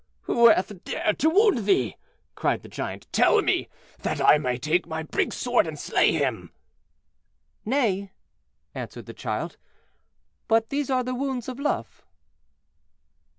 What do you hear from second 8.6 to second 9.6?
answered the child;